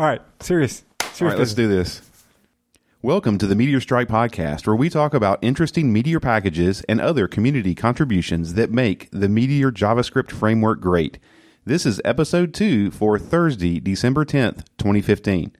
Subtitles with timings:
[0.00, 0.82] All right, serious.
[1.02, 2.00] serious All right, let's do this.
[3.02, 7.28] Welcome to the Meteor Strike podcast, where we talk about interesting Meteor packages and other
[7.28, 11.18] community contributions that make the Meteor JavaScript framework great.
[11.66, 15.52] This is episode two for Thursday, December 10th, 2015.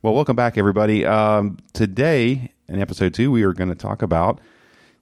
[0.00, 1.04] Well, welcome back, everybody.
[1.04, 4.40] Um, today, in episode two, we are going to talk about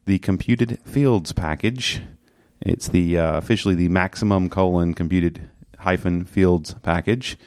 [0.06, 2.02] the computed fields package.
[2.60, 5.48] It's the uh, officially the maximum colon computed
[5.78, 7.38] hyphen fields package,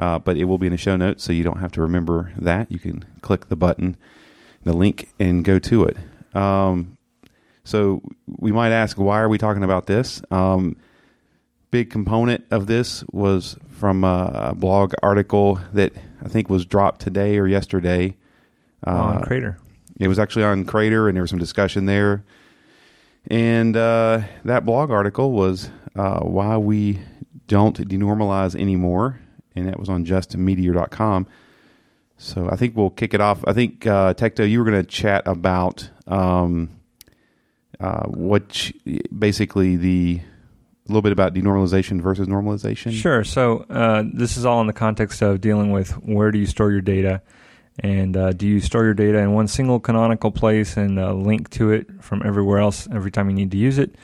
[0.00, 2.32] uh, but it will be in the show notes, so you don't have to remember
[2.38, 2.72] that.
[2.72, 3.96] You can click the button,
[4.64, 5.96] the link, and go to it.
[6.34, 6.96] Um,
[7.62, 10.22] so we might ask, why are we talking about this?
[10.30, 10.76] Um,
[11.70, 15.92] big component of this was from a blog article that
[16.24, 18.16] I think was dropped today or yesterday.
[18.84, 19.58] on Uh, Crater.
[19.98, 22.24] it was actually on Crater, and there was some discussion there.
[23.30, 26.98] And uh, that blog article was uh, why we
[27.46, 29.20] don't denormalize anymore,
[29.54, 31.26] and that was on justmeteor.com.
[32.18, 33.42] So I think we'll kick it off.
[33.46, 36.68] I think uh, Tecto, you were going to chat about um,
[37.80, 38.70] uh, what
[39.16, 42.92] basically the a little bit about denormalization versus normalization.
[42.92, 43.24] Sure.
[43.24, 46.70] So uh, this is all in the context of dealing with where do you store
[46.70, 47.22] your data,
[47.78, 51.48] and uh, do you store your data in one single canonical place and uh, link
[51.50, 53.94] to it from everywhere else every time you need to use it,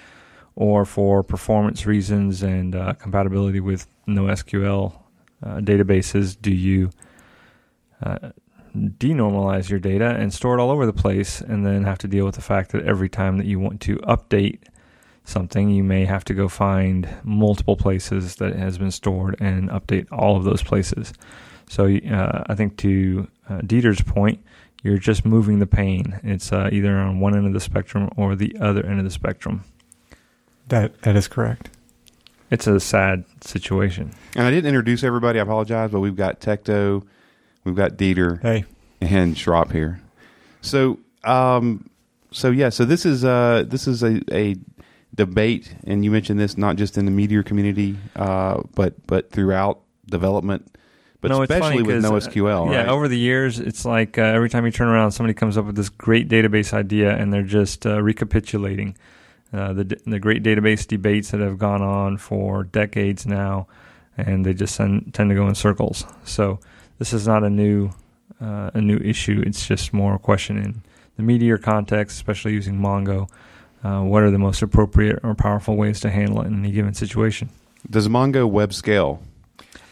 [0.55, 5.06] or for performance reasons and uh, compatibility with NoSQL
[5.43, 6.91] uh, databases, do you
[8.03, 8.31] uh,
[8.77, 12.25] denormalize your data and store it all over the place, and then have to deal
[12.25, 14.61] with the fact that every time that you want to update
[15.25, 20.07] something, you may have to go find multiple places that has been stored and update
[20.13, 21.13] all of those places.
[21.69, 24.45] So uh, I think to uh, Dieter's point,
[24.83, 26.21] you're just moving the pain.
[26.23, 29.11] It's uh, either on one end of the spectrum or the other end of the
[29.11, 29.65] spectrum.
[30.69, 31.71] That that is correct.
[32.51, 34.13] It's a sad situation.
[34.37, 35.39] And I didn't introduce everybody.
[35.39, 37.03] I apologize, but we've got Tecto,
[37.65, 38.65] we've got Dieter, Hey,
[39.01, 40.01] and Schropp here.
[40.61, 41.89] So, um,
[42.31, 44.57] so yeah, so this is uh, this is a, a
[45.15, 49.81] debate, and you mentioned this not just in the Meteor community, uh, but but throughout
[50.09, 50.67] development,
[51.21, 52.69] but No, especially with NoSQL.
[52.69, 52.89] uh, yeah, right?
[52.89, 55.75] over the years, it's like uh, every time you turn around, somebody comes up with
[55.77, 58.97] this great database idea, and they're just uh, recapitulating
[59.53, 63.67] uh, the the great database debates that have gone on for decades now,
[64.17, 66.05] and they just tend, tend to go in circles.
[66.25, 66.59] So
[66.99, 67.91] this is not a new
[68.41, 69.43] uh, a new issue.
[69.47, 70.83] It's just more a question in
[71.17, 73.29] the Meteor context, especially using Mongo.
[73.85, 76.93] Uh, what are the most appropriate or powerful ways to handle it in any given
[76.95, 77.49] situation?
[77.89, 79.23] Does Mongo web scale?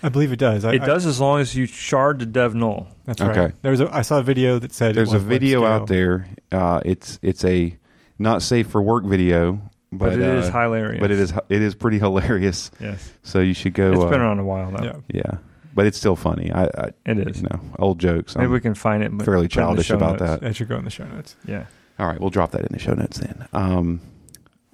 [0.02, 0.64] I believe it does.
[0.64, 2.88] I, it I- does as long as you shard to dev null.
[3.06, 3.38] that's Okay.
[3.40, 3.62] right.
[3.62, 6.26] There was a, I saw a video that said it There's a video out there.
[6.50, 7.76] Uh, it's it's a
[8.18, 9.60] not safe for work video,
[9.92, 11.00] but, But, it is uh, hilarious.
[11.00, 12.70] but it is it is pretty hilarious.
[12.80, 13.12] Yes.
[13.22, 13.92] So you should go.
[13.92, 14.84] It's uh, been around a while now.
[14.84, 14.96] Yeah.
[15.08, 15.36] Yeah,
[15.74, 16.50] but it's still funny.
[16.52, 17.42] I, I It is.
[17.42, 18.34] you know old jokes.
[18.36, 19.10] Maybe I'm we can find it.
[19.22, 20.30] Fairly put it in the childish show about notes.
[20.30, 20.40] that.
[20.40, 21.36] That should go in the show notes.
[21.46, 21.66] Yeah.
[21.98, 23.46] All right, we'll drop that in the show notes then.
[23.52, 24.00] Um,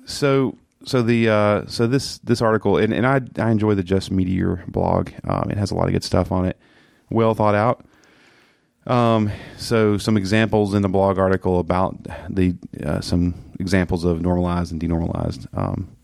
[0.06, 4.10] so so the uh, so this this article and, and I I enjoy the Just
[4.10, 5.10] Meteor blog.
[5.24, 6.56] Um, it has a lot of good stuff on it,
[7.10, 7.84] well thought out.
[8.86, 11.96] Um, so some examples in the blog article about
[12.28, 15.94] the uh, some examples of normalized and denormalized um,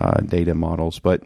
[0.00, 1.24] uh, data models, but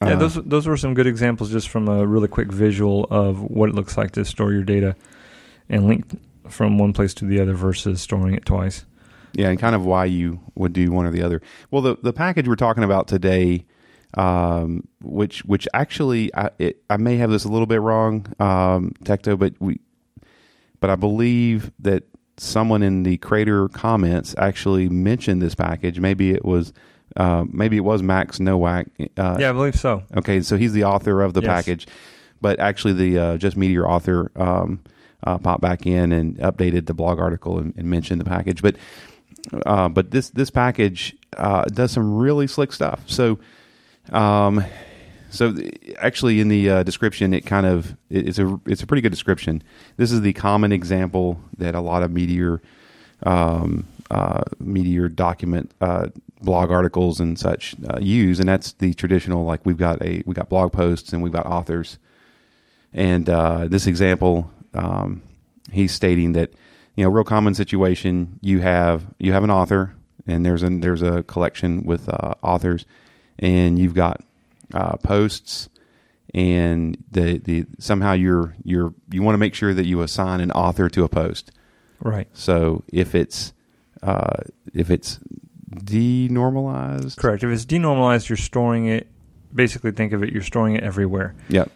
[0.00, 3.42] Yeah, uh, those those were some good examples just from a really quick visual of
[3.42, 4.96] what it looks like to store your data
[5.68, 8.84] and link from one place to the other versus storing it twice.
[9.34, 11.40] Yeah, and kind of why you would do one or the other.
[11.70, 13.64] Well, the the package we're talking about today,
[14.14, 18.92] um, which which actually I it, I may have this a little bit wrong, um,
[19.04, 19.80] Tecto, but we,
[20.80, 22.04] but I believe that
[22.36, 25.98] someone in the Crater comments actually mentioned this package.
[26.00, 26.72] Maybe it was.
[27.14, 28.86] Uh, maybe it was Max Nowack.
[29.18, 30.02] Uh, yeah, I believe so.
[30.16, 31.48] Okay, so he's the author of the Yes.
[31.50, 31.86] package,
[32.40, 34.80] but actually the uh, Just Meteor author um,
[35.22, 38.62] uh, popped back in and updated the blog article and, and mentioned the package.
[38.62, 38.76] But
[39.66, 43.02] uh, but this this package uh, does some really slick stuff.
[43.04, 43.38] So
[44.10, 44.64] um,
[45.30, 45.54] so
[45.98, 49.12] actually in the uh, description, it kind of it- it's a it's a pretty good
[49.12, 49.62] description.
[49.96, 52.60] This is the common example that a lot of Meteor
[53.24, 56.08] um, uh, Meteor document uh,
[56.42, 60.34] blog articles and such uh, use, and that's the traditional like we've got a we
[60.34, 61.98] got blog posts and we've got authors,
[62.92, 65.22] and uh, this example um,
[65.70, 66.52] he's stating that
[66.96, 69.94] you know real common situation you have you have an author
[70.26, 72.84] and there's a there's a collection with uh, authors,
[73.42, 74.22] and you've got
[74.72, 75.68] uh, posts
[76.32, 80.50] and the the somehow you're you're you want to make sure that you assign an
[80.52, 81.52] author to a post.
[82.00, 82.26] Right.
[82.32, 83.52] So if it's
[84.02, 85.20] uh, if it's
[85.70, 87.44] denormalized, Correct.
[87.44, 89.08] If it's denormalized, you're storing it.
[89.54, 90.32] Basically, think of it.
[90.32, 91.34] You're storing it everywhere.
[91.50, 91.70] Yep.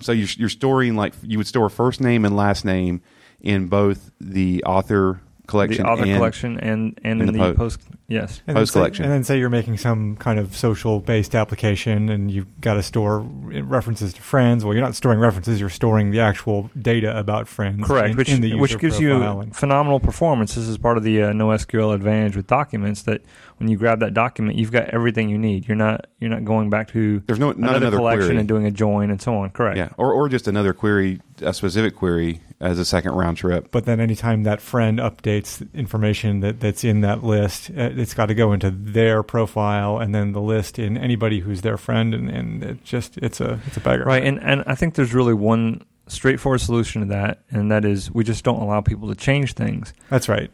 [0.00, 3.00] So you're, you're storing like you would store first name and last name
[3.40, 7.38] in both the author collection the author and collection and and in in the the,
[7.38, 7.80] po- post.
[8.08, 8.42] Yes.
[8.46, 9.04] And Post say- collection.
[9.04, 12.82] And then say you're making some kind of social based application and you've got to
[12.82, 14.64] store references to friends.
[14.64, 17.86] Well, you're not storing references, you're storing the actual data about friends.
[17.86, 20.54] Correct, in- which in the which gives profile you phenomenal performance.
[20.54, 23.22] This is part of the uh, NoSQL advantage with documents that
[23.58, 25.66] when you grab that document, you've got everything you need.
[25.66, 28.38] You're not you're not going back to there's no not another, another, collection query.
[28.38, 29.50] and doing a join and so on.
[29.50, 29.76] Correct.
[29.76, 33.68] yeah, or or just another query, a specific query as a second round trip.
[33.70, 38.26] But then anytime that friend updates information that, that's in that list, uh, it's got
[38.26, 42.14] to go into their profile and then the list in anybody who's their friend.
[42.14, 44.04] And, and it just, it's a, it's a bagger.
[44.04, 48.10] Right, and and I think there's really one straightforward solution to that, and that is
[48.12, 49.92] we just don't allow people to change things.
[50.08, 50.50] That's right.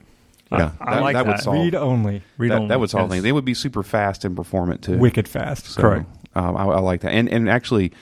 [0.51, 1.33] Yeah, I, I that- like that that.
[1.33, 2.23] would solve- Read only.
[2.39, 3.13] Read that, only, that would solve yes.
[3.13, 3.25] things.
[3.27, 4.97] It would be super fast and performant too.
[4.97, 5.67] Wicked fast.
[5.67, 6.07] So, Correct.
[6.35, 7.93] Um, I, I like that, and and actually,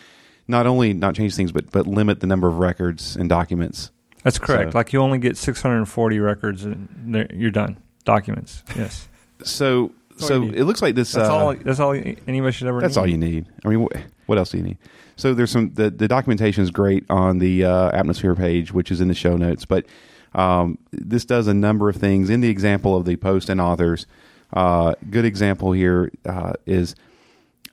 [0.47, 3.91] not only not change things, but but limit the number of records and documents.
[4.27, 4.73] That's correct.
[4.73, 7.77] So- like you only get 640 records, and you're done.
[8.05, 8.65] Documents.
[8.77, 9.09] Yes,
[9.45, 11.13] So That's so it looks like this.
[11.13, 11.55] that's uh, all.
[11.55, 12.81] That's all anybody should ever.
[12.81, 13.01] That's need.
[13.01, 13.47] all you need.
[13.65, 14.79] I mean, wh- what else do you need?
[15.15, 19.01] So there's some the, the documentation is great on the uh, atmosphere page, which is
[19.01, 19.65] in the show notes.
[19.65, 19.87] But
[20.35, 22.29] um, this does a number of things.
[22.29, 24.07] In the example of the post and authors,
[24.53, 26.97] uh, good example here uh, is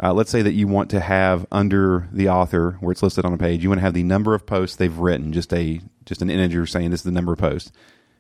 [0.02, 3.34] uh, let's say that you want to have under the author where it's listed on
[3.34, 6.22] a page, you want to have the number of posts they've written, just a just
[6.22, 7.72] an integer saying this is the number of posts.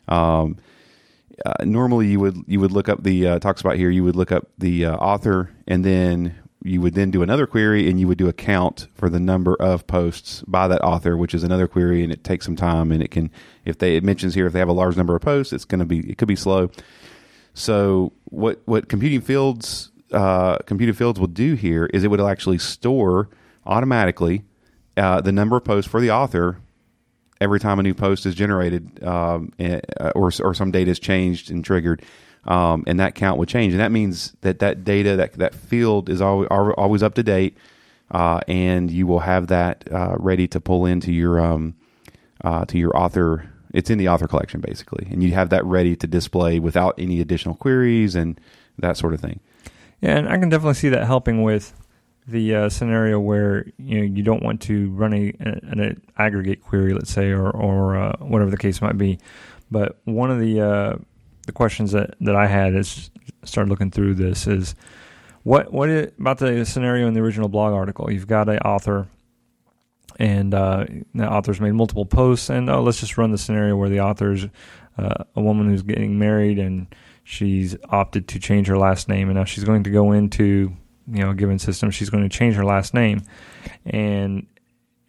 [0.07, 0.57] Um,
[1.45, 4.15] uh, normally you would you would look up the uh, talks about here you would
[4.15, 8.07] look up the uh, author and then you would then do another query and you
[8.07, 11.67] would do a count for the number of posts by that author which is another
[11.67, 13.31] query and it takes some time and it can
[13.65, 15.79] if they it mentions here if they have a large number of posts it's going
[15.79, 16.69] to be it could be slow
[17.55, 22.57] so what what computing fields uh, computed fields will do here is it would actually
[22.57, 23.30] store
[23.65, 24.44] automatically
[24.98, 26.57] uh, the number of posts for the author
[27.42, 29.81] every time a new post is generated um, eh,
[30.15, 32.01] or or some data is changed and triggered,
[32.45, 36.10] um, and that count would change, and that means that that data that that field
[36.10, 37.57] is always always up to date,
[38.12, 41.75] uh, and you will have that uh, ready to pull into your um,
[42.44, 43.50] uh, to your author.
[43.74, 47.19] It's in the author collection basically, and you have that ready to display without any
[47.19, 48.39] additional queries and
[48.77, 49.39] that sort of thing.
[50.03, 51.73] Yeah, and I can definitely see that helping with
[52.27, 56.61] the uh, scenario where you know you don't want to run a an, an aggregate
[56.61, 59.17] query, let's say, or or uh, whatever the case might be.
[59.71, 60.95] But one of the uh,
[61.45, 63.11] the questions that, that I had is
[63.45, 64.75] started looking through this is
[65.44, 68.11] what what about the scenario in the original blog article?
[68.11, 69.07] You've got an author,
[70.19, 70.85] and uh,
[71.15, 74.47] the author's made multiple posts, and oh, let's just run the scenario where the author's
[74.97, 79.37] uh, a woman who's getting married and she's opted to change her last name, and
[79.37, 80.73] now she's going to go into
[81.07, 81.91] you know a given system.
[81.91, 83.23] She's going to change her last name,
[83.85, 84.47] and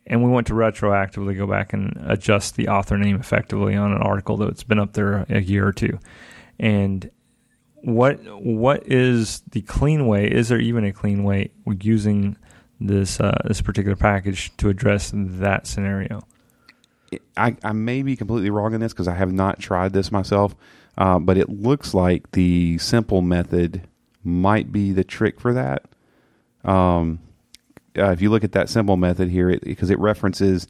[0.07, 4.03] and we want to retroactively go back and adjust the author name effectively on an
[4.03, 5.99] article that's been up there a year or two,
[6.59, 7.11] and
[7.85, 10.27] what what is the clean way?
[10.27, 11.51] Is there even a clean way
[11.81, 12.37] using
[12.81, 16.23] this uh, this particular package to address that scenario?
[17.37, 20.57] I, I may be completely wrong in this because I have not tried this myself,
[20.99, 23.83] uh, but it looks like the simple method
[24.23, 25.85] might be the trick for that.
[26.65, 27.21] Um,
[27.97, 30.67] uh, if you look at that simple method here, because it, references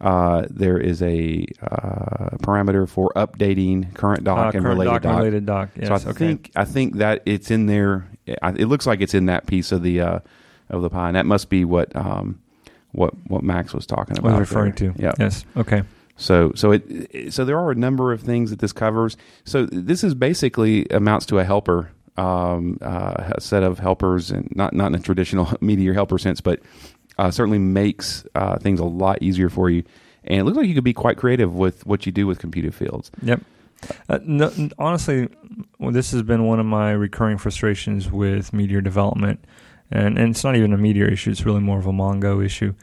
[0.00, 5.02] uh, there is a uh, parameter for updating current doc Uh, and current related doc,
[5.02, 5.18] doc.
[5.18, 5.68] related doc.
[5.76, 8.06] Yes, so I think I think that it's in there.
[8.26, 10.18] It looks like it's in that piece of the uh,
[10.68, 12.40] of the pie, and that must be what um,
[12.92, 14.32] what what Max was talking about.
[14.32, 14.92] Was referring there.
[14.92, 15.02] to.
[15.02, 15.12] Yeah.
[15.18, 15.44] Yes.
[15.56, 15.82] Okay.
[16.16, 19.16] So so it so there are a number of things that this covers.
[19.44, 24.48] So this is basically amounts to a helper, um, uh, a set of helpers, and
[24.54, 26.60] not not in a traditional meteor helper sense, but
[27.18, 29.82] uh, certainly makes uh, things a lot easier for you.
[30.24, 32.74] And it looks like you could be quite creative with what you do with computed
[32.74, 33.10] fields.
[33.22, 33.42] Yep.
[34.08, 35.28] Uh, no, honestly,
[35.78, 39.44] well, this has been one of my recurring frustrations with Meteor development,
[39.90, 42.74] and, and it's not even a Meteor issue; it's really more of a Mongo issue.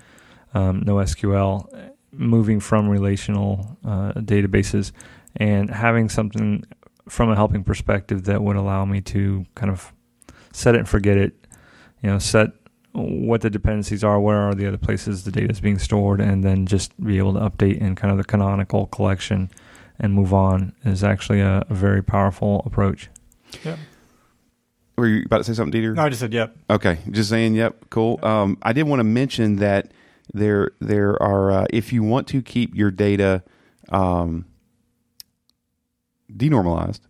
[0.53, 4.91] Um, no SQL, moving from relational uh, databases,
[5.35, 6.63] and having something
[7.09, 9.91] from a helping perspective that would allow me to kind of
[10.51, 11.33] set it and forget it.
[12.01, 12.51] You know, set
[12.91, 16.43] what the dependencies are, where are the other places the data is being stored, and
[16.43, 19.49] then just be able to update in kind of the canonical collection
[19.99, 23.09] and move on is actually a, a very powerful approach.
[23.63, 23.77] Yeah.
[24.97, 25.95] Were you about to say something, Dieter?
[25.95, 26.55] No, I just said, yep.
[26.69, 27.55] Okay, just saying.
[27.55, 28.19] Yep, cool.
[28.23, 29.91] Um, I did want to mention that
[30.33, 33.43] there there are uh, if you want to keep your data
[33.89, 34.45] um,
[36.31, 37.01] denormalized,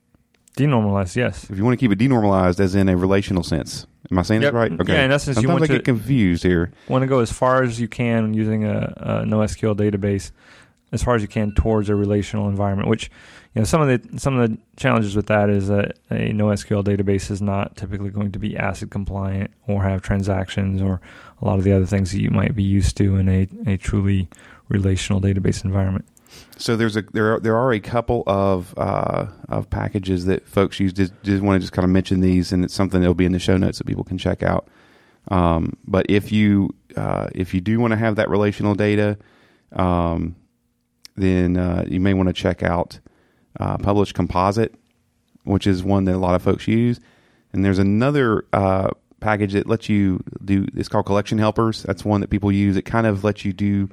[0.58, 1.50] Denormalized, yes.
[1.50, 4.44] If you want to keep it denormalized, as in a relational sense, am I saying
[4.44, 4.52] Yep.
[4.52, 4.72] this right?
[4.82, 4.94] Okay.
[4.94, 6.72] Yeah, in essence, you want I to get confused here.
[6.88, 10.32] want to go as far as you can using a, a NoSQL database,
[10.94, 12.88] as far as you can towards a relational environment.
[12.88, 13.10] Which,
[13.54, 16.84] you know, some of the some of the challenges with that is that a NoSQL
[16.84, 21.02] database is not typically going to be ACID compliant or have transactions or
[21.42, 23.78] a lot of the other things that you might be used to in a, a
[23.78, 24.30] truly
[24.70, 26.06] relational database environment.
[26.58, 30.80] So there's a there are, there are a couple of uh, of packages that folks
[30.80, 30.94] use.
[30.94, 33.32] Just, just want to just kind of mention these, and it's something that'll be in
[33.32, 34.68] the show notes that people can check out.
[35.30, 39.18] Um, but if you uh, if you do want to have that relational data,
[39.74, 40.36] um,
[41.16, 43.00] then uh, you may want to check out
[43.60, 44.76] uh, Publish Composite,
[45.44, 47.00] which is one that a lot of folks use.
[47.52, 48.90] And there's another uh,
[49.20, 50.68] package that lets you do.
[50.76, 51.84] It's called Collection Helpers.
[51.84, 52.78] That's one that people use.
[52.78, 53.90] It kind of lets you do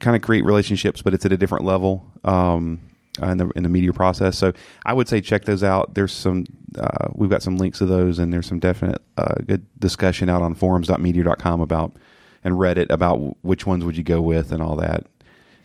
[0.00, 2.80] kind of create relationships, but it's at a different level um,
[3.22, 4.38] in the in the media process.
[4.38, 4.52] So
[4.86, 5.94] I would say check those out.
[5.94, 6.44] There's some
[6.78, 10.42] uh, we've got some links to those, and there's some definite uh, good discussion out
[10.42, 11.96] on forums.meteor.com about
[12.44, 15.06] and Reddit about which ones would you go with and all that.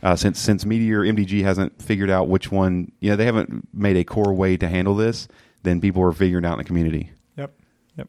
[0.03, 3.95] Uh, since since Meteor MDG hasn't figured out which one, you know, they haven't made
[3.95, 5.29] a core way to handle this.
[5.63, 7.11] Then people are figuring out in the community.
[7.37, 7.53] Yep.
[7.97, 8.07] Yep.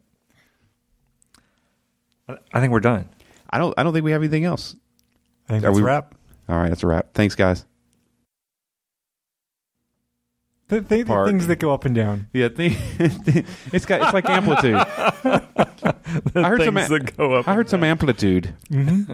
[2.28, 3.08] I I think we're done.
[3.48, 4.74] I don't I don't think we have anything else.
[5.48, 6.16] I think Are that's we- a wrap.
[6.48, 7.14] All right, that's a wrap.
[7.14, 7.64] Thanks, guys.
[10.68, 12.28] The, the, the things that go up and down.
[12.32, 14.74] Yeah, it's got it's like amplitude.
[16.34, 18.52] I heard some Things that go up I heard some amplitude.
[18.70, 19.12] Mm-hmm.